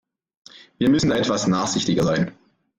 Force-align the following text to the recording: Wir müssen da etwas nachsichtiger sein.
Wir 0.79 0.89
müssen 0.89 1.11
da 1.11 1.15
etwas 1.15 1.45
nachsichtiger 1.45 2.03
sein. 2.03 2.35